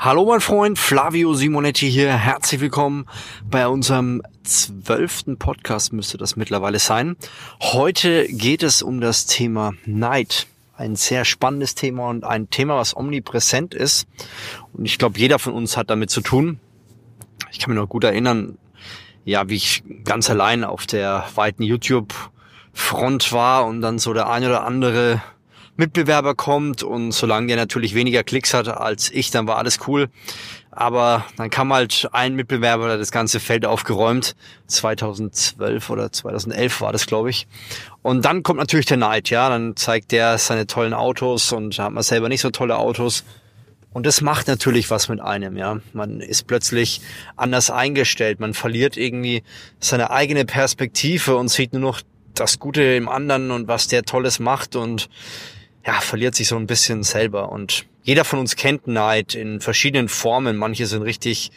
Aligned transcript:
Hallo 0.00 0.24
mein 0.26 0.40
Freund, 0.40 0.78
Flavio 0.78 1.34
Simonetti 1.34 1.90
hier. 1.90 2.12
Herzlich 2.12 2.60
willkommen 2.60 3.06
bei 3.50 3.66
unserem 3.66 4.22
zwölften 4.44 5.38
Podcast 5.38 5.92
müsste 5.92 6.16
das 6.16 6.36
mittlerweile 6.36 6.78
sein. 6.78 7.16
Heute 7.60 8.28
geht 8.28 8.62
es 8.62 8.80
um 8.80 9.00
das 9.00 9.26
Thema 9.26 9.72
Neid. 9.86 10.46
Ein 10.76 10.94
sehr 10.94 11.24
spannendes 11.24 11.74
Thema 11.74 12.10
und 12.10 12.22
ein 12.22 12.48
Thema, 12.48 12.76
was 12.76 12.96
omnipräsent 12.96 13.74
ist. 13.74 14.06
Und 14.72 14.84
ich 14.84 14.98
glaube, 14.98 15.18
jeder 15.18 15.40
von 15.40 15.52
uns 15.52 15.76
hat 15.76 15.90
damit 15.90 16.10
zu 16.10 16.20
tun. 16.20 16.60
Ich 17.50 17.58
kann 17.58 17.74
mich 17.74 17.82
noch 17.82 17.88
gut 17.88 18.04
erinnern, 18.04 18.56
ja, 19.24 19.48
wie 19.48 19.56
ich 19.56 19.82
ganz 20.04 20.30
allein 20.30 20.62
auf 20.62 20.86
der 20.86 21.24
weiten 21.34 21.64
YouTube-Front 21.64 23.32
war 23.32 23.66
und 23.66 23.80
dann 23.80 23.98
so 23.98 24.14
der 24.14 24.30
eine 24.30 24.46
oder 24.46 24.64
andere 24.64 25.20
Mitbewerber 25.78 26.34
kommt 26.34 26.82
und 26.82 27.12
solange 27.12 27.46
der 27.46 27.56
natürlich 27.56 27.94
weniger 27.94 28.24
Klicks 28.24 28.52
hat 28.52 28.68
als 28.68 29.10
ich, 29.10 29.30
dann 29.30 29.46
war 29.46 29.58
alles 29.58 29.78
cool. 29.86 30.08
Aber 30.72 31.24
dann 31.36 31.50
kam 31.50 31.72
halt 31.72 32.08
ein 32.12 32.34
Mitbewerber, 32.34 32.88
der 32.88 32.98
das 32.98 33.12
ganze 33.12 33.38
Feld 33.40 33.64
aufgeräumt. 33.64 34.34
2012 34.66 35.88
oder 35.90 36.10
2011 36.10 36.80
war 36.80 36.92
das, 36.92 37.06
glaube 37.06 37.30
ich. 37.30 37.46
Und 38.02 38.24
dann 38.24 38.42
kommt 38.42 38.58
natürlich 38.58 38.86
der 38.86 38.96
Neid, 38.96 39.30
ja. 39.30 39.48
Dann 39.48 39.76
zeigt 39.76 40.10
der 40.10 40.38
seine 40.38 40.66
tollen 40.66 40.94
Autos 40.94 41.52
und 41.52 41.78
hat 41.78 41.92
man 41.92 42.02
selber 42.02 42.28
nicht 42.28 42.40
so 42.40 42.50
tolle 42.50 42.76
Autos. 42.76 43.24
Und 43.92 44.04
das 44.04 44.20
macht 44.20 44.48
natürlich 44.48 44.90
was 44.90 45.08
mit 45.08 45.20
einem, 45.20 45.56
ja. 45.56 45.78
Man 45.92 46.20
ist 46.20 46.48
plötzlich 46.48 47.00
anders 47.36 47.70
eingestellt. 47.70 48.40
Man 48.40 48.52
verliert 48.52 48.96
irgendwie 48.96 49.44
seine 49.78 50.10
eigene 50.10 50.44
Perspektive 50.44 51.36
und 51.36 51.48
sieht 51.48 51.72
nur 51.72 51.82
noch 51.82 52.00
das 52.34 52.58
Gute 52.58 52.82
im 52.82 53.08
anderen 53.08 53.52
und 53.52 53.68
was 53.68 53.88
der 53.88 54.02
Tolles 54.02 54.38
macht 54.38 54.76
und 54.76 55.08
ja, 55.88 56.02
verliert 56.02 56.34
sich 56.34 56.48
so 56.48 56.56
ein 56.56 56.66
bisschen 56.66 57.02
selber. 57.02 57.50
Und 57.50 57.86
jeder 58.02 58.26
von 58.26 58.38
uns 58.38 58.56
kennt 58.56 58.86
Neid 58.86 59.34
in 59.34 59.62
verschiedenen 59.62 60.10
Formen. 60.10 60.58
Manche 60.58 60.84
sind 60.84 61.00
richtig 61.00 61.50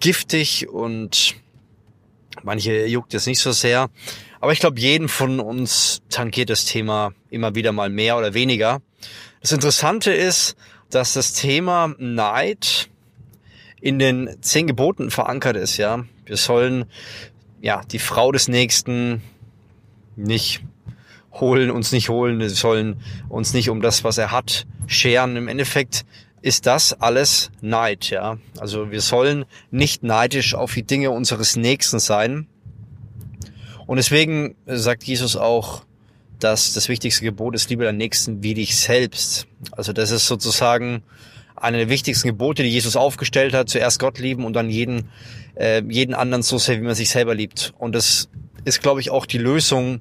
giftig 0.00 0.68
und 0.68 1.36
manche 2.42 2.86
juckt 2.86 3.14
es 3.14 3.26
nicht 3.26 3.38
so 3.38 3.52
sehr. 3.52 3.88
Aber 4.40 4.52
ich 4.52 4.58
glaube, 4.58 4.80
jeden 4.80 5.08
von 5.08 5.38
uns 5.38 6.02
tankiert 6.10 6.50
das 6.50 6.64
Thema 6.64 7.12
immer 7.30 7.54
wieder 7.54 7.70
mal 7.70 7.90
mehr 7.90 8.18
oder 8.18 8.34
weniger. 8.34 8.82
Das 9.40 9.52
Interessante 9.52 10.12
ist, 10.12 10.56
dass 10.90 11.12
das 11.12 11.32
Thema 11.32 11.94
Neid 11.96 12.88
in 13.80 14.00
den 14.00 14.36
zehn 14.40 14.66
Geboten 14.66 15.12
verankert 15.12 15.56
ist, 15.56 15.76
ja. 15.76 16.04
Wir 16.26 16.36
sollen, 16.36 16.86
ja, 17.60 17.82
die 17.84 18.00
Frau 18.00 18.32
des 18.32 18.48
Nächsten 18.48 19.22
nicht 20.16 20.60
holen, 21.40 21.70
uns 21.70 21.92
nicht 21.92 22.08
holen, 22.08 22.46
sollen 22.48 22.96
uns 23.28 23.52
nicht 23.52 23.70
um 23.70 23.80
das, 23.80 24.04
was 24.04 24.18
er 24.18 24.30
hat, 24.30 24.66
scheren. 24.86 25.36
Im 25.36 25.48
Endeffekt 25.48 26.04
ist 26.42 26.66
das 26.66 26.92
alles 27.00 27.50
Neid, 27.60 28.10
ja. 28.10 28.38
Also 28.58 28.90
wir 28.90 29.00
sollen 29.00 29.44
nicht 29.70 30.02
neidisch 30.02 30.54
auf 30.54 30.74
die 30.74 30.82
Dinge 30.82 31.10
unseres 31.10 31.56
Nächsten 31.56 31.98
sein. 31.98 32.46
Und 33.86 33.96
deswegen 33.96 34.54
sagt 34.66 35.04
Jesus 35.04 35.36
auch, 35.36 35.84
dass 36.38 36.72
das 36.72 36.88
wichtigste 36.88 37.24
Gebot 37.24 37.54
ist, 37.54 37.68
liebe 37.68 37.84
deinen 37.84 37.98
Nächsten 37.98 38.42
wie 38.42 38.54
dich 38.54 38.76
selbst. 38.76 39.46
Also 39.72 39.92
das 39.92 40.10
ist 40.10 40.26
sozusagen 40.26 41.02
eine 41.56 41.76
der 41.76 41.88
wichtigsten 41.90 42.28
Gebote, 42.28 42.62
die 42.62 42.70
Jesus 42.70 42.96
aufgestellt 42.96 43.52
hat. 43.52 43.68
Zuerst 43.68 43.98
Gott 43.98 44.18
lieben 44.18 44.44
und 44.44 44.54
dann 44.54 44.70
jeden, 44.70 45.10
äh, 45.56 45.82
jeden 45.86 46.14
anderen 46.14 46.42
so 46.42 46.56
sehr, 46.56 46.78
wie 46.78 46.84
man 46.84 46.94
sich 46.94 47.10
selber 47.10 47.34
liebt. 47.34 47.74
Und 47.78 47.94
das 47.94 48.30
ist, 48.64 48.82
glaube 48.82 49.00
ich, 49.00 49.10
auch 49.10 49.26
die 49.26 49.38
Lösung 49.38 50.00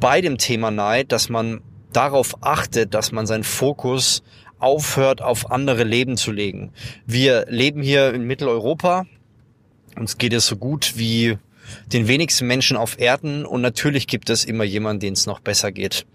bei 0.00 0.20
dem 0.20 0.38
Thema 0.38 0.70
Neid, 0.70 1.12
dass 1.12 1.28
man 1.28 1.60
darauf 1.92 2.42
achtet, 2.42 2.94
dass 2.94 3.12
man 3.12 3.26
seinen 3.26 3.44
Fokus 3.44 4.22
aufhört, 4.58 5.22
auf 5.22 5.50
andere 5.50 5.84
Leben 5.84 6.16
zu 6.16 6.32
legen. 6.32 6.72
Wir 7.06 7.46
leben 7.48 7.82
hier 7.82 8.14
in 8.14 8.24
Mitteleuropa. 8.24 9.06
Uns 9.96 10.18
geht 10.18 10.32
es 10.32 10.46
so 10.46 10.56
gut 10.56 10.94
wie 10.96 11.38
den 11.92 12.08
wenigsten 12.08 12.46
Menschen 12.46 12.76
auf 12.76 12.98
Erden 12.98 13.46
und 13.46 13.60
natürlich 13.60 14.06
gibt 14.06 14.30
es 14.30 14.44
immer 14.44 14.64
jemanden, 14.64 15.00
den 15.00 15.12
es 15.14 15.26
noch 15.26 15.40
besser 15.40 15.72
geht. 15.72 16.06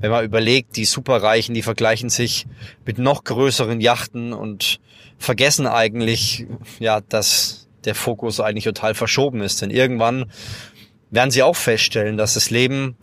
Wenn 0.00 0.10
man 0.10 0.24
überlegt, 0.24 0.76
die 0.76 0.84
Superreichen, 0.84 1.54
die 1.54 1.62
vergleichen 1.62 2.10
sich 2.10 2.46
mit 2.84 2.98
noch 2.98 3.24
größeren 3.24 3.80
Yachten 3.80 4.32
und 4.32 4.80
vergessen 5.18 5.66
eigentlich, 5.66 6.46
ja, 6.78 7.00
dass 7.00 7.68
der 7.84 7.94
Fokus 7.94 8.40
eigentlich 8.40 8.64
total 8.64 8.94
verschoben 8.94 9.40
ist. 9.40 9.62
Denn 9.62 9.70
irgendwann 9.70 10.30
werden 11.10 11.30
sie 11.30 11.42
auch 11.42 11.56
feststellen, 11.56 12.16
dass 12.16 12.34
das 12.34 12.50
Leben 12.50 12.96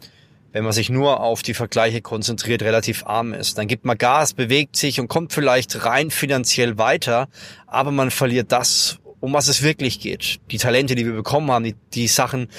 wenn 0.52 0.64
man 0.64 0.74
sich 0.74 0.90
nur 0.90 1.20
auf 1.22 1.42
die 1.42 1.54
Vergleiche 1.54 2.02
konzentriert, 2.02 2.62
relativ 2.62 3.06
arm 3.06 3.34
ist. 3.34 3.58
Dann 3.58 3.68
gibt 3.68 3.86
man 3.86 3.98
Gas, 3.98 4.34
bewegt 4.34 4.76
sich 4.76 5.00
und 5.00 5.08
kommt 5.08 5.34
vielleicht 5.34 5.86
rein 5.86 6.12
finanziell 6.12 6.78
weiter, 6.78 7.30
aber 7.68 7.92
man 7.92 8.12
verliert 8.12 8.52
das, 8.52 9.00
um 9.20 9.34
was 9.34 9.48
es 9.48 9.62
wirklich 9.62 10.00
geht. 10.00 10.40
Die 10.52 10.58
Talente, 10.58 10.96
die 10.96 11.06
wir 11.06 11.14
bekommen 11.14 11.52
haben, 11.52 11.64
die, 11.64 11.76
die 11.94 12.08
Sachen, 12.08 12.50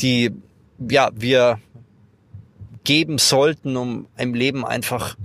die 0.00 0.30
ja, 0.90 1.10
wir 1.14 1.58
geben 2.84 3.18
sollten, 3.18 3.76
um 3.76 4.06
im 4.16 4.34
Leben 4.34 4.64
einfach 4.64 5.16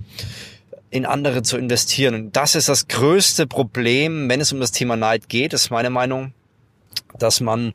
in 0.89 1.05
andere 1.05 1.43
zu 1.43 1.57
investieren. 1.57 2.15
Und 2.15 2.35
das 2.35 2.55
ist 2.55 2.69
das 2.69 2.87
größte 2.87 3.47
Problem, 3.47 4.29
wenn 4.29 4.41
es 4.41 4.53
um 4.53 4.59
das 4.59 4.71
Thema 4.71 4.95
Neid 4.95 5.29
geht, 5.29 5.53
ist 5.53 5.69
meine 5.69 5.89
Meinung 5.89 6.33
dass 7.17 7.39
man 7.41 7.73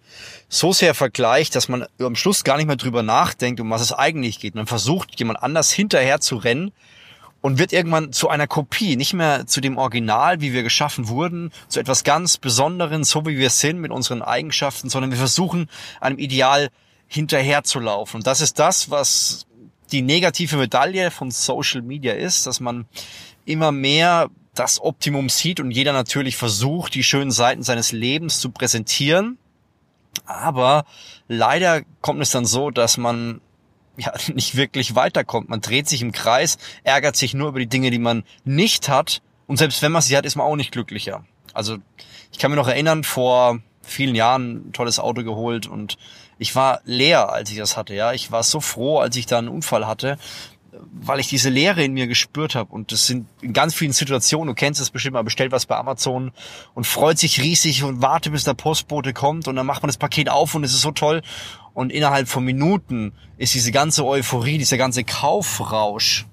so 0.48 0.72
sehr 0.72 0.94
vergleicht, 0.94 1.54
dass 1.56 1.68
man 1.68 1.86
am 1.98 2.16
Schluss 2.16 2.44
gar 2.44 2.56
nicht 2.56 2.66
mehr 2.66 2.76
drüber 2.76 3.02
nachdenkt, 3.02 3.60
um 3.60 3.70
was 3.70 3.82
es 3.82 3.92
eigentlich 3.92 4.38
geht. 4.38 4.54
Man 4.54 4.66
versucht, 4.66 5.18
jemand 5.18 5.42
anders 5.42 5.72
hinterher 5.72 6.20
zu 6.20 6.36
rennen 6.36 6.72
und 7.40 7.58
wird 7.58 7.72
irgendwann 7.72 8.12
zu 8.12 8.28
einer 8.28 8.46
Kopie, 8.46 8.96
nicht 8.96 9.14
mehr 9.14 9.46
zu 9.46 9.60
dem 9.60 9.76
Original, 9.76 10.40
wie 10.40 10.52
wir 10.52 10.62
geschaffen 10.62 11.08
wurden, 11.08 11.50
zu 11.68 11.80
etwas 11.80 12.04
ganz 12.04 12.38
Besonderen, 12.38 13.04
so 13.04 13.26
wie 13.26 13.36
wir 13.36 13.50
sind 13.50 13.80
mit 13.80 13.90
unseren 13.90 14.22
Eigenschaften, 14.22 14.88
sondern 14.88 15.10
wir 15.10 15.18
versuchen, 15.18 15.68
einem 16.00 16.18
Ideal 16.18 16.70
hinterher 17.08 17.64
zu 17.64 17.80
laufen. 17.80 18.18
Und 18.18 18.26
das 18.26 18.40
ist 18.40 18.58
das, 18.58 18.90
was 18.90 19.46
die 19.90 20.02
negative 20.02 20.56
Medaille 20.56 21.10
von 21.10 21.30
Social 21.30 21.82
Media 21.82 22.14
ist, 22.14 22.46
dass 22.46 22.60
man 22.60 22.86
immer 23.44 23.72
mehr 23.72 24.30
das 24.54 24.80
Optimum 24.80 25.28
sieht 25.28 25.60
und 25.60 25.70
jeder 25.70 25.92
natürlich 25.92 26.36
versucht, 26.36 26.94
die 26.94 27.02
schönen 27.02 27.30
Seiten 27.30 27.62
seines 27.62 27.92
Lebens 27.92 28.40
zu 28.40 28.50
präsentieren. 28.50 29.38
Aber 30.26 30.84
leider 31.26 31.82
kommt 32.00 32.20
es 32.20 32.30
dann 32.30 32.44
so, 32.44 32.70
dass 32.70 32.98
man 32.98 33.40
ja 33.96 34.12
nicht 34.34 34.56
wirklich 34.56 34.94
weiterkommt. 34.94 35.48
Man 35.48 35.60
dreht 35.60 35.88
sich 35.88 36.02
im 36.02 36.12
Kreis, 36.12 36.58
ärgert 36.84 37.16
sich 37.16 37.34
nur 37.34 37.48
über 37.48 37.60
die 37.60 37.66
Dinge, 37.66 37.90
die 37.90 37.98
man 37.98 38.24
nicht 38.44 38.88
hat. 38.88 39.22
Und 39.46 39.56
selbst 39.56 39.82
wenn 39.82 39.92
man 39.92 40.02
sie 40.02 40.16
hat, 40.16 40.26
ist 40.26 40.36
man 40.36 40.46
auch 40.46 40.56
nicht 40.56 40.72
glücklicher. 40.72 41.24
Also 41.54 41.78
ich 42.30 42.38
kann 42.38 42.50
mir 42.50 42.56
noch 42.56 42.68
erinnern, 42.68 43.04
vor 43.04 43.58
vielen 43.82 44.14
Jahren 44.14 44.68
ein 44.68 44.72
tolles 44.72 44.98
Auto 44.98 45.24
geholt 45.24 45.66
und 45.66 45.98
ich 46.38 46.54
war 46.54 46.80
leer, 46.84 47.30
als 47.30 47.50
ich 47.50 47.58
das 47.58 47.76
hatte. 47.76 47.94
Ja, 47.94 48.12
ich 48.12 48.30
war 48.30 48.42
so 48.42 48.60
froh, 48.60 48.98
als 48.98 49.16
ich 49.16 49.26
da 49.26 49.38
einen 49.38 49.48
Unfall 49.48 49.86
hatte, 49.86 50.18
weil 50.72 51.20
ich 51.20 51.28
diese 51.28 51.50
Leere 51.50 51.84
in 51.84 51.92
mir 51.92 52.06
gespürt 52.06 52.54
habe. 52.54 52.72
Und 52.72 52.92
das 52.92 53.06
sind 53.06 53.26
in 53.40 53.52
ganz 53.52 53.74
vielen 53.74 53.92
Situationen, 53.92 54.48
du 54.48 54.54
kennst 54.54 54.80
es 54.80 54.90
bestimmt, 54.90 55.14
man 55.14 55.24
bestellt 55.24 55.52
was 55.52 55.66
bei 55.66 55.76
Amazon 55.76 56.32
und 56.74 56.86
freut 56.86 57.18
sich 57.18 57.40
riesig 57.40 57.84
und 57.84 58.00
wartet, 58.00 58.32
bis 58.32 58.44
der 58.44 58.54
Postbote 58.54 59.12
kommt 59.12 59.48
und 59.48 59.56
dann 59.56 59.66
macht 59.66 59.82
man 59.82 59.88
das 59.88 59.98
Paket 59.98 60.30
auf 60.30 60.54
und 60.54 60.64
es 60.64 60.72
ist 60.72 60.80
so 60.80 60.90
toll. 60.90 61.22
Und 61.74 61.90
innerhalb 61.90 62.28
von 62.28 62.44
Minuten 62.44 63.12
ist 63.38 63.54
diese 63.54 63.72
ganze 63.72 64.04
Euphorie, 64.04 64.58
dieser 64.58 64.76
ganze 64.76 65.04
Kaufrausch 65.04 66.26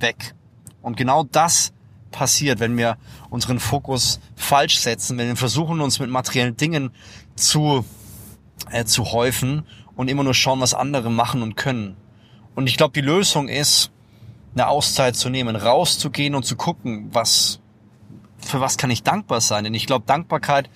weg. 0.00 0.34
Und 0.82 0.96
genau 0.96 1.24
das 1.24 1.72
passiert, 2.10 2.60
wenn 2.60 2.76
wir 2.76 2.96
unseren 3.30 3.60
Fokus 3.60 4.20
falsch 4.34 4.78
setzen, 4.78 5.18
wenn 5.18 5.28
wir 5.28 5.36
versuchen, 5.36 5.80
uns 5.80 5.98
mit 5.98 6.10
materiellen 6.10 6.56
Dingen 6.56 6.90
zu, 7.36 7.84
äh, 8.70 8.84
zu 8.84 9.12
häufen 9.12 9.64
und 9.94 10.08
immer 10.08 10.24
nur 10.24 10.34
schauen, 10.34 10.60
was 10.60 10.74
andere 10.74 11.10
machen 11.10 11.42
und 11.42 11.56
können. 11.56 11.96
Und 12.58 12.68
ich 12.68 12.76
glaube, 12.76 12.90
die 12.92 13.06
Lösung 13.06 13.48
ist, 13.48 13.92
eine 14.54 14.66
Auszeit 14.66 15.14
zu 15.14 15.28
nehmen, 15.28 15.54
rauszugehen 15.54 16.34
und 16.34 16.42
zu 16.42 16.56
gucken, 16.56 17.08
was, 17.12 17.60
für 18.40 18.60
was 18.60 18.76
kann 18.76 18.90
ich 18.90 19.04
dankbar 19.04 19.40
sein? 19.40 19.62
Denn 19.62 19.74
ich 19.74 19.86
glaube, 19.86 20.06
Dankbarkeit 20.08 20.68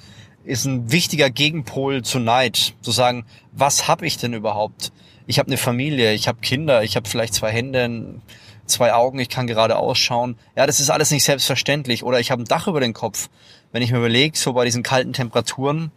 ist 0.45 0.65
ein 0.65 0.93
wichtiger 0.93 1.29
Gegenpol 1.29 2.03
zu 2.03 2.21
Neid. 2.21 2.75
Zu 2.83 2.93
sagen, 2.93 3.27
was 3.51 3.89
habe 3.89 4.07
ich 4.07 4.17
denn 4.17 4.33
überhaupt? 4.33 4.93
Ich 5.27 5.41
habe 5.41 5.49
eine 5.49 5.57
Familie, 5.57 6.13
ich 6.13 6.29
habe 6.29 6.39
Kinder, 6.39 6.85
ich 6.85 6.95
habe 6.95 7.09
vielleicht 7.09 7.35
zwei 7.35 7.51
Hände, 7.51 8.21
zwei 8.65 8.95
Augen, 8.95 9.19
ich 9.19 9.29
kann 9.29 9.49
gerade 9.49 9.77
ausschauen. 9.77 10.37
Ja, 10.55 10.69
das 10.69 10.79
ist 10.79 10.89
alles 10.89 11.11
nicht 11.11 11.25
selbstverständlich. 11.25 12.05
Oder 12.05 12.21
ich 12.21 12.31
habe 12.31 12.45
ein 12.45 12.47
Dach 12.47 12.69
über 12.69 12.79
den 12.79 12.93
Kopf. 12.93 13.29
Wenn 13.73 13.83
ich 13.83 13.91
mir 13.91 13.99
überlege, 13.99 14.39
so 14.39 14.53
bei 14.53 14.65
diesen 14.65 14.85
kalten 14.85 15.15
Temperaturen, 15.15 15.91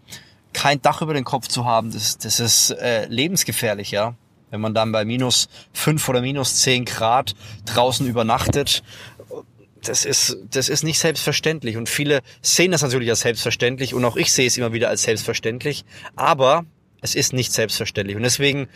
kein 0.52 0.82
Dach 0.82 1.04
über 1.04 1.14
den 1.14 1.26
Kopf 1.26 1.48
zu 1.48 1.66
haben, 1.66 1.92
das, 1.92 2.18
das 2.18 2.40
ist 2.40 2.72
äh, 2.72 3.06
lebensgefährlich, 3.06 3.92
ja 3.92 4.16
wenn 4.52 4.62
man 4.62 4.74
dann 4.74 4.92
bei 4.92 5.06
minus 5.06 5.48
fünf 5.74 6.08
oder 6.10 6.22
minus 6.22 6.58
zehn 6.62 6.86
Grad 6.86 7.36
draußen 7.66 8.08
übernachtet, 8.08 8.84
das 9.84 10.06
ist, 10.06 10.38
das 10.50 10.70
ist 10.70 10.84
nicht 10.84 11.00
selbstverständlich. 11.00 11.78
Und 11.78 11.90
viele 11.90 12.22
sehen 12.42 12.72
das 12.72 12.82
natürlich 12.82 13.10
als 13.10 13.22
selbstverständlich 13.22 13.94
und 13.94 14.04
auch 14.06 14.16
ich 14.16 14.32
sehe 14.32 14.48
es 14.48 14.58
immer 14.58 14.74
wieder 14.74 14.90
als 14.90 15.04
selbstverständlich. 15.04 15.86
Aber 16.16 16.66
es 17.02 17.16
ist 17.16 17.34
nicht 17.34 17.52
selbstverständlich. 17.52 18.18
Und 18.18 18.24
deswegen 18.24 18.68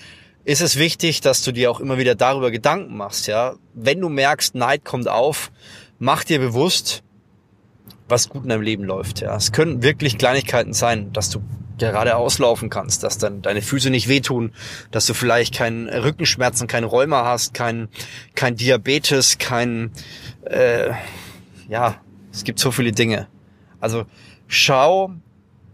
ist 0.46 0.62
es 0.62 0.78
wichtig, 0.78 1.22
dass 1.22 1.44
du 1.44 1.52
dir 1.52 1.72
auch 1.72 1.80
immer 1.80 1.98
wieder 1.98 2.16
darüber 2.16 2.52
Gedanken 2.52 2.96
machst, 2.96 3.28
ja. 3.28 3.56
Wenn 3.74 4.00
du 4.00 4.10
merkst, 4.10 4.56
Neid 4.56 4.86
kommt 4.86 5.08
auf, 5.08 5.52
mach 5.98 6.24
dir 6.24 6.40
bewusst, 6.40 7.04
was 8.08 8.30
gut 8.30 8.44
in 8.44 8.50
deinem 8.50 8.62
Leben 8.62 8.84
läuft. 8.84 9.22
Ja, 9.22 9.36
es 9.36 9.52
können 9.52 9.84
wirklich 9.84 10.18
Kleinigkeiten 10.18 10.74
sein, 10.74 11.14
dass 11.14 11.30
du 11.30 11.42
gerade 11.80 12.16
auslaufen 12.16 12.70
kannst, 12.70 13.04
dass 13.04 13.18
dann 13.18 13.42
deine 13.42 13.62
Füße 13.62 13.90
nicht 13.90 14.08
wehtun, 14.08 14.52
dass 14.92 15.06
du 15.06 15.14
vielleicht 15.14 15.56
keinen 15.56 15.88
Rückenschmerzen, 15.88 16.68
kein 16.68 16.84
Rheuma 16.84 17.26
hast, 17.26 17.54
kein 17.54 17.90
kein 18.36 18.56
Diabetes, 18.56 19.38
kein 19.38 19.92
äh, 20.46 20.92
ja, 21.68 21.96
es 22.32 22.44
gibt 22.44 22.60
so 22.60 22.72
viele 22.72 22.92
Dinge. 22.92 23.28
Also 23.80 24.06
schau, 24.48 25.12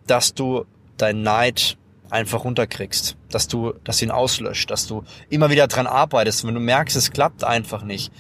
dass 0.07 0.33
du 0.33 0.65
dein 0.97 1.23
Neid 1.23 1.77
einfach 2.09 2.43
runterkriegst, 2.43 3.17
dass 3.29 3.47
du, 3.47 3.73
dass 3.83 4.01
ihn 4.01 4.11
auslöscht, 4.11 4.69
dass 4.69 4.87
du 4.87 5.03
immer 5.29 5.49
wieder 5.49 5.67
dran 5.67 5.87
arbeitest. 5.87 6.45
Wenn 6.45 6.53
du 6.53 6.59
merkst, 6.59 6.95
es 6.95 7.11
klappt 7.11 7.43
einfach 7.43 7.83
nicht, 7.83 8.11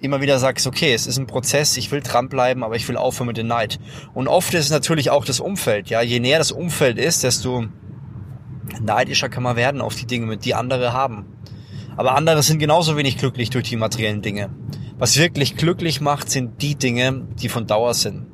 immer 0.00 0.20
wieder 0.20 0.38
sagst, 0.38 0.66
okay, 0.66 0.92
es 0.94 1.06
ist 1.06 1.18
ein 1.18 1.26
Prozess, 1.26 1.76
ich 1.76 1.90
will 1.90 2.00
dranbleiben, 2.00 2.62
aber 2.62 2.76
ich 2.76 2.88
will 2.88 2.96
aufhören 2.96 3.28
mit 3.28 3.36
dem 3.36 3.48
Neid. 3.48 3.78
Und 4.14 4.28
oft 4.28 4.54
ist 4.54 4.66
es 4.66 4.70
natürlich 4.70 5.10
auch 5.10 5.24
das 5.24 5.40
Umfeld, 5.40 5.90
ja. 5.90 6.02
Je 6.02 6.20
näher 6.20 6.38
das 6.38 6.52
Umfeld 6.52 6.98
ist, 6.98 7.24
desto 7.24 7.66
neidischer 8.80 9.28
kann 9.28 9.42
man 9.42 9.56
werden 9.56 9.80
auf 9.80 9.94
die 9.94 10.06
Dinge, 10.06 10.36
die 10.36 10.54
andere 10.54 10.92
haben. 10.92 11.26
Aber 11.96 12.14
andere 12.14 12.42
sind 12.42 12.58
genauso 12.58 12.96
wenig 12.96 13.18
glücklich 13.18 13.50
durch 13.50 13.68
die 13.68 13.76
materiellen 13.76 14.22
Dinge. 14.22 14.50
Was 14.98 15.18
wirklich 15.18 15.56
glücklich 15.56 16.00
macht, 16.00 16.30
sind 16.30 16.62
die 16.62 16.76
Dinge, 16.76 17.26
die 17.40 17.48
von 17.48 17.66
Dauer 17.66 17.94
sind. 17.94 18.26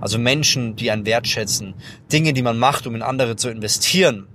Also 0.00 0.18
Menschen, 0.18 0.76
die 0.76 0.90
einen 0.90 1.04
wertschätzen. 1.04 1.74
Dinge, 2.10 2.32
die 2.32 2.42
man 2.42 2.58
macht, 2.58 2.86
um 2.86 2.94
in 2.94 3.02
andere 3.02 3.36
zu 3.36 3.50
investieren. 3.50 4.28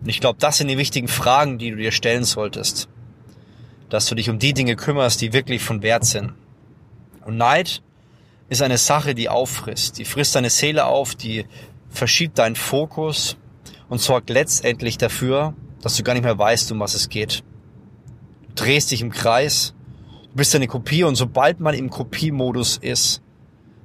Und 0.00 0.08
ich 0.08 0.20
glaube, 0.20 0.38
das 0.38 0.58
sind 0.58 0.68
die 0.68 0.76
wichtigen 0.76 1.08
Fragen, 1.08 1.56
die 1.56 1.70
du 1.70 1.76
dir 1.76 1.92
stellen 1.92 2.24
solltest. 2.24 2.88
Dass 3.88 4.06
du 4.06 4.14
dich 4.14 4.30
um 4.30 4.38
die 4.38 4.52
Dinge 4.52 4.76
kümmerst, 4.76 5.20
die 5.20 5.32
wirklich 5.32 5.62
von 5.62 5.82
Wert 5.82 6.04
sind. 6.04 6.32
Und 7.24 7.36
Neid 7.36 7.82
ist 8.48 8.62
eine 8.62 8.78
Sache, 8.78 9.14
die 9.14 9.28
auffrisst. 9.28 9.98
Die 9.98 10.04
frisst 10.04 10.34
deine 10.34 10.50
Seele 10.50 10.86
auf, 10.86 11.14
die 11.14 11.44
verschiebt 11.88 12.38
deinen 12.38 12.56
Fokus 12.56 13.36
und 13.88 14.00
sorgt 14.00 14.30
letztendlich 14.30 14.98
dafür, 14.98 15.54
dass 15.80 15.96
du 15.96 16.02
gar 16.02 16.14
nicht 16.14 16.24
mehr 16.24 16.38
weißt, 16.38 16.70
um 16.72 16.80
was 16.80 16.94
es 16.94 17.08
geht. 17.08 17.42
Du 18.48 18.64
drehst 18.64 18.90
dich 18.90 19.00
im 19.00 19.10
Kreis, 19.10 19.74
du 20.30 20.36
bist 20.36 20.54
eine 20.54 20.66
Kopie 20.66 21.04
und 21.04 21.16
sobald 21.16 21.60
man 21.60 21.74
im 21.74 21.90
Kopiemodus 21.90 22.76
ist, 22.76 23.22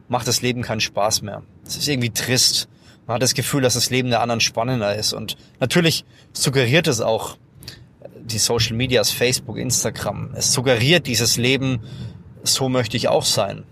macht 0.07 0.27
das 0.27 0.41
Leben 0.41 0.61
keinen 0.61 0.81
Spaß 0.81 1.21
mehr. 1.21 1.43
Es 1.65 1.77
ist 1.77 1.87
irgendwie 1.87 2.09
trist. 2.09 2.67
Man 3.07 3.15
hat 3.15 3.21
das 3.21 3.33
Gefühl, 3.33 3.61
dass 3.61 3.75
das 3.75 3.89
Leben 3.89 4.09
der 4.09 4.21
anderen 4.21 4.41
spannender 4.41 4.95
ist. 4.95 5.13
Und 5.13 5.37
natürlich 5.59 6.05
suggeriert 6.33 6.87
es 6.87 7.01
auch 7.01 7.37
die 8.33 8.39
Social 8.39 8.75
Medias, 8.75 9.11
Facebook, 9.11 9.57
Instagram. 9.57 10.31
Es 10.35 10.53
suggeriert 10.53 11.07
dieses 11.07 11.37
Leben, 11.37 11.81
so 12.43 12.69
möchte 12.69 12.97
ich 12.97 13.07
auch 13.07 13.25
sein. 13.25 13.63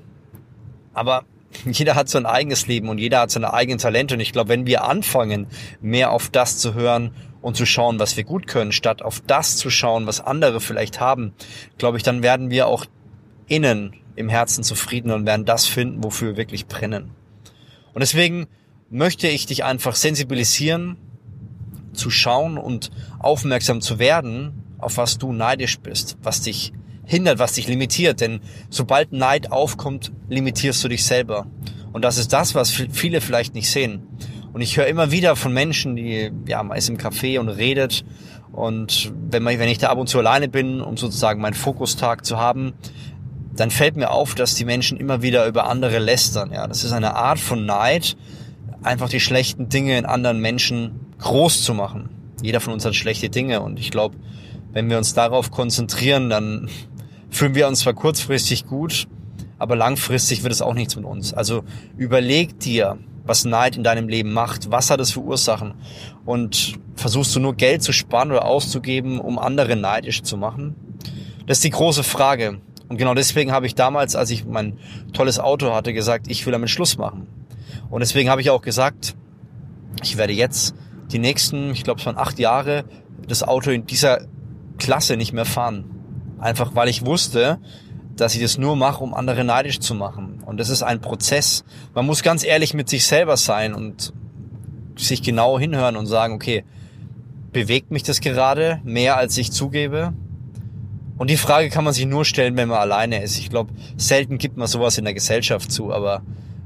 Aber 0.94 1.26
jeder 1.66 1.96
hat 1.96 2.10
sein 2.10 2.26
eigenes 2.26 2.68
Leben 2.68 2.90
und 2.90 2.98
jeder 2.98 3.22
hat 3.22 3.32
seine 3.32 3.54
eigenen 3.54 3.80
Talente. 3.80 4.16
Und 4.16 4.20
ich 4.20 4.32
glaube, 4.32 4.50
wenn 4.50 4.66
wir 4.66 4.84
anfangen, 4.84 5.48
mehr 5.82 6.12
auf 6.12 6.30
das 6.30 6.58
zu 6.58 6.74
hören 6.74 7.12
und 7.42 7.56
zu 7.56 7.66
schauen, 7.66 8.00
was 8.00 8.18
wir 8.18 8.24
gut 8.24 8.48
können, 8.48 8.72
statt 8.72 9.02
auf 9.02 9.22
das 9.26 9.58
zu 9.58 9.70
schauen, 9.70 10.08
was 10.08 10.22
andere 10.22 10.60
vielleicht 10.60 11.00
haben, 11.00 11.34
glaube 11.78 11.98
ich, 11.98 12.04
dann 12.04 12.22
werden 12.22 12.50
wir 12.50 12.68
auch 12.68 12.86
innen 13.48 13.96
im 14.16 14.30
Herzen 14.30 14.64
zufrieden 14.64 15.12
und 15.12 15.26
werden 15.26 15.46
das 15.46 15.66
finden, 15.66 16.04
wofür 16.04 16.32
wir 16.32 16.38
wirklich 16.38 16.68
brennen. 16.68 17.12
Und 17.94 18.02
deswegen 18.02 18.48
möchte 18.90 19.28
ich 19.28 19.46
dich 19.46 19.64
einfach 19.64 19.96
sensibilisieren, 19.96 20.98
zu 22.00 22.10
schauen 22.10 22.58
und 22.58 22.90
aufmerksam 23.20 23.82
zu 23.82 24.00
werden, 24.00 24.64
auf 24.80 24.98
was 24.98 25.18
du 25.18 25.32
neidisch 25.32 25.80
bist, 25.80 26.18
was 26.24 26.42
dich 26.42 26.74
hindert, 27.06 27.40
was 27.40 27.54
dich 27.54 27.68
limitiert. 27.68 28.22
Denn 28.22 28.40
sobald 28.70 29.12
Neid 29.12 29.52
aufkommt, 29.52 30.12
limitierst 30.30 30.84
du 30.84 30.88
dich 30.88 31.06
selber. 31.06 31.48
Und 31.92 32.04
das 32.04 32.18
ist 32.18 32.34
das, 32.34 32.56
was 32.56 32.72
viele 32.72 33.22
vielleicht 33.22 33.56
nicht 33.56 33.70
sehen. 33.70 34.04
Und 34.54 34.62
ich 34.62 34.78
höre 34.78 34.88
immer 34.88 35.12
wieder 35.12 35.36
von 35.36 35.54
Menschen, 35.54 35.96
die, 35.96 36.32
ja, 36.48 36.64
man 36.64 36.78
ist 36.78 36.90
im 36.90 36.98
Café 36.98 37.40
und 37.40 37.50
redet. 37.50 38.04
Und 38.52 39.12
wenn, 39.30 39.44
man, 39.44 39.60
wenn 39.60 39.70
ich 39.70 39.78
da 39.78 39.90
ab 39.90 39.98
und 39.98 40.08
zu 40.08 40.20
alleine 40.20 40.48
bin, 40.48 40.82
um 40.82 40.98
sozusagen 40.98 41.42
meinen 41.42 41.54
Fokustag 41.54 42.26
zu 42.26 42.38
haben, 42.38 42.74
dann 43.56 43.72
fällt 43.72 43.96
mir 43.96 44.12
auf, 44.12 44.36
dass 44.36 44.56
die 44.56 44.66
Menschen 44.66 44.98
immer 44.98 45.22
wieder 45.22 45.46
über 45.46 45.68
andere 45.68 46.00
lästern. 46.00 46.52
Ja, 46.54 46.68
das 46.68 46.84
ist 46.84 46.92
eine 46.92 47.16
Art 47.16 47.40
von 47.40 47.66
Neid, 47.66 48.16
einfach 48.82 49.10
die 49.10 49.20
schlechten 49.20 49.70
Dinge 49.70 49.98
in 49.98 50.06
anderen 50.06 50.40
Menschen 50.40 51.09
groß 51.20 51.64
zu 51.64 51.74
machen. 51.74 52.10
Jeder 52.42 52.60
von 52.60 52.74
uns 52.74 52.86
hat 52.86 52.96
schlechte 52.96 53.30
Dinge 53.30 53.62
und 53.62 53.80
ich 53.80 53.92
glaube, 53.92 54.16
wenn 54.72 54.90
wir 54.90 54.98
uns 54.98 55.14
darauf 55.14 55.52
konzentrieren, 55.52 56.30
dann 56.30 56.70
fühlen 57.30 57.56
wir 57.56 57.68
uns 57.68 57.82
zwar 57.82 57.94
kurzfristig 57.94 58.66
gut, 58.66 59.08
aber 59.58 59.76
langfristig 59.76 60.44
wird 60.44 60.54
es 60.54 60.62
auch 60.62 60.74
nichts 60.74 60.96
mit 60.96 61.06
uns. 61.06 61.34
Also 61.34 61.64
überleg 61.98 62.60
dir, 62.60 62.98
was 63.26 63.46
Neid 63.46 63.78
in 63.78 63.84
deinem 63.84 64.08
Leben 64.08 64.34
macht, 64.34 64.72
was 64.72 64.90
hat 64.90 65.00
es 65.00 65.12
für 65.12 65.20
Ursachen 65.20 65.76
und 66.26 66.80
versuchst 66.96 67.36
du 67.36 67.40
nur 67.40 67.54
Geld 67.54 67.84
zu 67.84 67.92
sparen 67.92 68.32
oder 68.32 68.46
auszugeben, 68.46 69.20
um 69.20 69.38
andere 69.38 69.76
neidisch 69.76 70.24
zu 70.24 70.38
machen? 70.38 70.76
Das 71.46 71.58
ist 71.58 71.64
die 71.64 71.70
große 71.70 72.04
Frage. 72.04 72.62
Und 72.88 72.98
genau 72.98 73.14
deswegen 73.14 73.52
habe 73.52 73.68
ich 73.68 73.76
damals, 73.76 74.16
als 74.16 74.32
ich 74.32 74.46
mein 74.46 74.80
tolles 75.14 75.40
Auto 75.40 75.74
hatte, 75.74 75.94
gesagt, 75.94 76.26
ich 76.28 76.46
will 76.46 76.54
damit 76.54 76.72
Schluss 76.72 76.98
machen. 76.98 77.28
Und 77.92 78.00
deswegen 78.00 78.30
habe 78.30 78.42
ich 78.42 78.50
auch 78.50 78.64
gesagt, 78.64 79.16
ich 80.02 80.18
werde 80.18 80.34
jetzt 80.34 80.74
die 81.12 81.20
nächsten, 81.20 81.72
ich 81.72 81.84
glaube 81.84 82.00
es 82.00 82.06
waren 82.06 82.18
acht 82.18 82.40
Jahre, 82.40 82.86
das 83.28 83.44
Auto 83.44 83.72
in 83.72 83.86
dieser 83.86 84.22
Klasse 84.78 85.18
nicht 85.18 85.34
mehr 85.34 85.46
fahren. 85.46 85.86
Einfach 86.40 86.76
weil 86.76 86.88
ich 86.88 87.06
wusste, 87.06 87.60
dass 88.16 88.36
ich 88.36 88.42
das 88.42 88.58
nur 88.58 88.76
mache, 88.76 89.04
um 89.04 89.14
andere 89.14 89.44
neidisch 89.44 89.80
zu 89.80 89.96
machen. 89.96 90.42
Und 90.46 90.60
das 90.60 90.70
ist 90.70 90.84
ein 90.84 91.02
Prozess. 91.02 91.64
Man 91.94 92.06
muss 92.06 92.24
ganz 92.24 92.44
ehrlich 92.44 92.74
mit 92.74 92.90
sich 92.90 93.06
selber 93.06 93.38
sein 93.38 93.74
und 93.74 94.14
sich 94.98 95.22
genau 95.22 95.58
hinhören 95.58 95.96
und 95.96 96.06
sagen, 96.06 96.34
okay, 96.34 96.64
bewegt 97.52 97.92
mich 97.92 98.04
das 98.04 98.22
gerade 98.22 98.82
mehr, 98.84 99.18
als 99.18 99.38
ich 99.38 99.52
zugebe? 99.52 100.14
Und 101.18 101.30
die 101.30 101.38
Frage 101.38 101.70
kann 101.70 101.84
man 101.84 101.94
sich 101.94 102.06
nur 102.06 102.26
stellen, 102.26 102.56
wenn 102.56 102.70
man 102.70 102.78
alleine 102.78 103.22
ist. 103.22 103.38
Ich 103.38 103.50
glaube, 103.50 103.74
selten 103.98 104.38
gibt 104.38 104.58
man 104.58 104.68
sowas 104.68 104.98
in 104.98 105.06
der 105.06 105.14
Gesellschaft 105.14 105.72
zu, 105.72 105.92
aber 105.92 106.22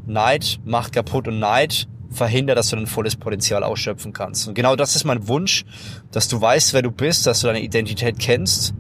Neid 0.06 0.60
macht 0.66 0.94
kaputt 0.94 1.28
und 1.28 1.39
Neid 1.39 1.88
verhindert, 2.13 2.57
dass 2.57 2.69
du 2.69 2.75
dein 2.75 2.88
volles 2.88 3.15
Potenzial 3.15 3.63
ausschöpfen 3.63 4.13
kannst. 4.13 4.48
Und 4.48 4.54
genau 4.54 4.75
das 4.75 4.95
ist 4.95 5.04
mein 5.04 5.27
Wunsch, 5.27 5.65
dass 6.12 6.27
du 6.27 6.39
weißt, 6.39 6.74
wer 6.74 6.81
du 6.81 6.92
bist, 6.92 7.27
dass 7.27 7.42
du 7.42 7.48
deine 7.48 7.62
Identität 7.62 8.19
kennst 8.19 8.74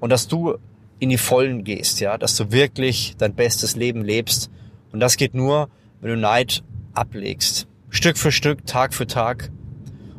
und 0.00 0.10
dass 0.10 0.28
du 0.28 0.58
in 0.98 1.10
die 1.10 1.18
Vollen 1.18 1.64
gehst, 1.64 2.00
ja, 2.00 2.18
dass 2.18 2.36
du 2.36 2.50
wirklich 2.50 3.14
dein 3.18 3.34
bestes 3.34 3.76
Leben 3.76 4.02
lebst. 4.02 4.50
Und 4.92 5.00
das 5.00 5.16
geht 5.16 5.34
nur, 5.34 5.68
wenn 6.00 6.10
du 6.10 6.16
Neid 6.16 6.62
ablegst. 6.94 7.68
Stück 7.90 8.18
für 8.18 8.32
Stück, 8.32 8.66
Tag 8.66 8.94
für 8.94 9.06
Tag. 9.06 9.50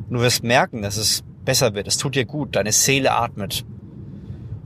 Und 0.08 0.16
du 0.16 0.20
wirst 0.20 0.42
merken, 0.42 0.82
dass 0.82 0.96
es 0.96 1.22
besser 1.44 1.74
wird. 1.74 1.86
Es 1.86 1.98
tut 1.98 2.14
dir 2.14 2.24
gut. 2.24 2.56
Deine 2.56 2.72
Seele 2.72 3.12
atmet. 3.12 3.64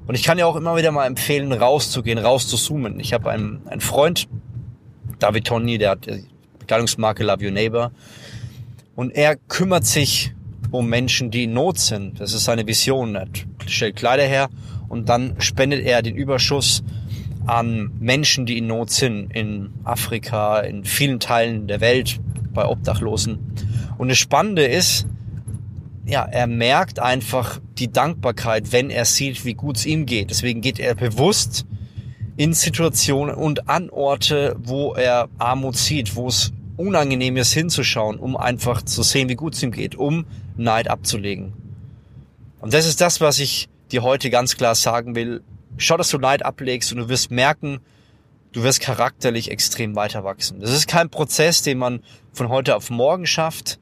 Und 0.06 0.14
ich 0.14 0.22
kann 0.22 0.38
ja 0.38 0.46
auch 0.46 0.56
immer 0.56 0.76
wieder 0.76 0.92
mal 0.92 1.06
empfehlen, 1.06 1.52
rauszugehen, 1.52 2.18
rauszuzoomen. 2.18 3.00
Ich 3.00 3.12
habe 3.12 3.30
einen, 3.30 3.66
einen 3.66 3.80
Freund, 3.80 4.28
David 5.18 5.46
Tony, 5.46 5.78
der 5.78 5.90
hat 5.90 6.06
die 6.64 6.66
Bekleidungsmarke 6.66 7.25
Love 7.25 7.44
Your 7.44 7.50
Neighbor. 7.50 7.92
Und 8.97 9.14
er 9.14 9.37
kümmert 9.37 9.85
sich 9.85 10.33
um 10.71 10.88
Menschen, 10.88 11.30
die 11.30 11.44
in 11.44 11.52
Not 11.52 11.78
sind. 11.78 12.21
Das 12.21 12.33
ist 12.33 12.44
seine 12.44 12.66
Vision. 12.66 13.14
Er 13.14 13.26
stellt 13.66 13.97
Kleider 13.97 14.25
her 14.25 14.49
und 14.88 15.09
dann 15.09 15.37
spendet 15.40 15.85
er 15.85 16.02
den 16.02 16.16
Überschuss 16.16 16.83
an 17.47 17.90
Menschen, 18.00 18.47
die 18.47 18.59
in 18.59 18.66
Not 18.66 18.90
sind. 18.90 19.35
In 19.35 19.71
Afrika, 19.85 20.61
in 20.61 20.85
vielen 20.85 21.21
Teilen 21.21 21.68
der 21.68 21.80
Welt, 21.80 22.18
bei 22.52 22.66
Obdachlosen. 22.66 23.38
Und 23.99 24.09
das 24.09 24.18
Spannende 24.18 24.64
ist, 24.64 25.06
ja, 26.06 26.25
er 26.25 26.47
merkt 26.47 26.99
einfach 26.99 27.61
die 27.78 27.90
Dankbarkeit, 27.90 28.73
wenn 28.73 28.90
er 28.90 29.04
sieht, 29.04 29.44
wie 29.44 29.54
gut 29.54 29.76
es 29.76 29.87
ihm 29.87 30.06
geht. 30.06 30.30
Deswegen 30.30 30.61
geht 30.61 30.78
er 30.78 30.94
bewusst 30.94 31.66
in 32.36 32.52
Situationen 32.52 33.34
und 33.34 33.68
an 33.68 33.90
Orte, 33.90 34.56
wo 34.58 34.94
er 34.94 35.28
Armut 35.38 35.76
sieht, 35.76 36.16
wo 36.16 36.28
es 36.28 36.52
unangenehm 36.76 37.36
ist 37.36 37.52
hinzuschauen, 37.52 38.18
um 38.18 38.36
einfach 38.36 38.82
zu 38.82 39.02
sehen, 39.02 39.28
wie 39.28 39.36
gut 39.36 39.54
es 39.54 39.62
ihm 39.62 39.70
geht, 39.70 39.94
um 39.94 40.26
Neid 40.56 40.88
abzulegen. 40.88 41.52
Und 42.60 42.74
das 42.74 42.86
ist 42.86 43.00
das, 43.00 43.20
was 43.20 43.38
ich 43.38 43.68
dir 43.92 44.02
heute 44.02 44.30
ganz 44.30 44.56
klar 44.56 44.74
sagen 44.74 45.14
will. 45.14 45.42
Schau, 45.76 45.96
dass 45.96 46.08
du 46.08 46.18
Neid 46.18 46.44
ablegst 46.44 46.92
und 46.92 46.98
du 46.98 47.08
wirst 47.08 47.30
merken, 47.30 47.80
du 48.52 48.62
wirst 48.62 48.80
charakterlich 48.80 49.50
extrem 49.50 49.94
weiter 49.94 50.24
wachsen. 50.24 50.60
Das 50.60 50.70
ist 50.70 50.88
kein 50.88 51.10
Prozess, 51.10 51.62
den 51.62 51.78
man 51.78 52.00
von 52.32 52.48
heute 52.48 52.74
auf 52.76 52.90
morgen 52.90 53.26
schafft. 53.26 53.78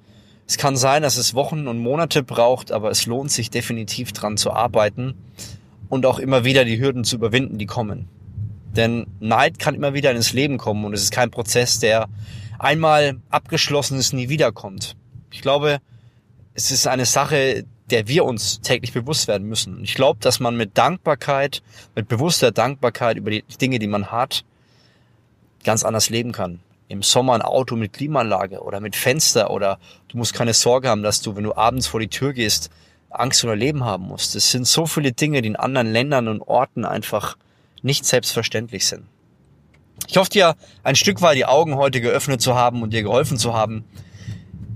Es 0.47 0.59
kann 0.59 0.77
sein, 0.77 1.03
dass 1.03 1.17
es 1.17 1.35
Wochen 1.35 1.69
und 1.69 1.79
Monate 1.79 2.23
braucht, 2.23 2.73
aber 2.73 2.91
es 2.91 3.07
lohnt 3.07 3.31
sich 3.31 3.49
definitiv 3.49 4.13
dran 4.13 4.37
zu 4.37 4.51
arbeiten 4.53 5.15
und 5.89 6.05
auch 6.05 6.19
immer 6.19 6.45
wieder 6.45 6.65
die 6.65 6.81
Hürden 6.81 7.05
zu 7.05 7.17
überwinden, 7.17 7.59
die 7.59 7.67
kommen. 7.67 8.09
Denn 8.77 9.07
Neid 9.21 9.59
kann 9.59 9.75
immer 9.75 9.95
wieder 9.95 10.11
ins 10.11 10.33
Leben 10.33 10.59
kommen 10.59 10.85
und 10.85 10.95
es 10.95 11.03
ist 11.03 11.13
kein 11.13 11.31
Prozess, 11.31 11.79
der 11.79 12.09
einmal 12.59 13.21
abgeschlossen 13.31 13.99
ist, 13.99 14.13
nie 14.13 14.29
wiederkommt. 14.29 14.97
Ich 15.31 15.43
glaube, 15.43 15.79
es 16.55 16.71
ist 16.71 16.87
eine 16.87 17.07
Sache, 17.07 17.65
der 17.91 18.09
wir 18.09 18.25
uns 18.25 18.61
täglich 18.61 18.93
bewusst 18.93 19.29
werden 19.29 19.49
müssen. 19.49 19.83
Ich 19.83 19.95
glaube, 19.95 20.19
dass 20.21 20.41
man 20.41 20.57
mit 20.57 20.79
Dankbarkeit, 20.79 21.63
mit 21.95 22.09
bewusster 22.09 22.51
Dankbarkeit 22.51 23.17
über 23.17 23.31
die 23.31 23.43
Dinge, 23.61 23.79
die 23.79 23.87
man 23.87 24.11
hat, 24.11 24.45
ganz 25.65 25.85
anders 25.85 26.09
leben 26.09 26.33
kann. 26.33 26.61
Im 26.89 27.03
Sommer 27.03 27.35
ein 27.35 27.43
Auto 27.43 27.77
mit 27.77 27.93
Klimaanlage 27.93 28.61
oder 28.63 28.81
mit 28.81 28.97
Fenster 28.97 29.51
oder 29.51 29.79
du 30.09 30.19
musst 30.19 30.35
keine 30.35 30.55
Sorge 30.55 30.89
haben, 30.89 31.03
dass 31.03 31.21
du, 31.21 31.37
wenn 31.37 31.45
du 31.45 31.55
abends 31.55 31.87
vor 31.87 32.01
die 32.01 32.09
Tür 32.09 32.33
gehst, 32.33 32.71
Angst 33.11 33.45
oder 33.45 33.57
Leben 33.57 33.85
haben 33.85 34.05
musst. 34.05 34.37
Es 34.37 34.51
sind 34.51 34.67
so 34.67 34.87
viele 34.87 35.13
Dinge, 35.13 35.43
die 35.43 35.49
in 35.49 35.57
anderen 35.57 35.93
Ländern 35.93 36.29
und 36.29 36.41
Orten 36.41 36.85
einfach 36.85 37.37
nicht 37.83 38.05
selbstverständlich 38.05 38.87
sind. 38.87 39.05
Ich 40.09 40.17
hoffe 40.17 40.31
dir 40.31 40.57
ein 40.83 40.97
Stück 40.97 41.23
weit 41.23 41.37
die 41.37 41.47
Augen 41.47 41.77
heute 41.77 42.01
geöffnet 42.01 42.41
zu 42.41 42.55
haben 42.55 42.83
und 42.83 42.93
dir 42.93 43.03
geholfen 43.03 43.37
zu 43.37 43.55
haben, 43.55 43.85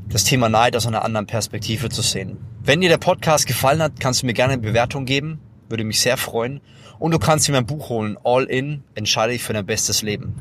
das 0.09 0.25
Thema 0.25 0.49
Neid 0.49 0.77
aus 0.77 0.87
einer 0.87 1.05
anderen 1.05 1.27
Perspektive 1.27 1.89
zu 1.89 2.03
sehen. 2.03 2.39
Wenn 2.63 2.81
dir 2.81 2.89
der 2.89 2.99
Podcast 2.99 3.47
gefallen 3.47 3.83
hat, 3.83 4.01
kannst 4.01 4.23
du 4.23 4.27
mir 4.27 4.35
gerne 4.35 4.55
eine 4.55 4.63
Bewertung 4.63 5.05
geben. 5.05 5.41
Würde 5.69 5.85
mich 5.85 6.01
sehr 6.01 6.17
freuen. 6.17 6.61
Und 6.99 7.13
du 7.13 7.19
kannst 7.19 7.49
dir 7.49 7.53
mein 7.53 7.67
Buch 7.67 7.89
holen. 7.89 8.17
All 8.25 8.45
in. 8.45 8.83
Entscheide 8.95 9.33
dich 9.33 9.43
für 9.43 9.53
dein 9.53 9.67
bestes 9.67 10.03
Leben. 10.03 10.35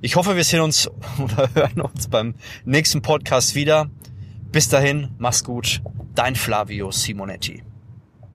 Ich 0.00 0.16
hoffe, 0.16 0.36
wir 0.36 0.44
sehen 0.44 0.60
uns 0.60 0.90
oder 1.18 1.48
hören 1.54 1.80
uns 1.80 2.08
beim 2.08 2.34
nächsten 2.64 3.02
Podcast 3.02 3.54
wieder. 3.54 3.90
Bis 4.50 4.68
dahin, 4.68 5.10
mach's 5.18 5.44
gut. 5.44 5.82
Dein 6.14 6.36
Flavio 6.36 6.90
Simonetti. 6.90 7.62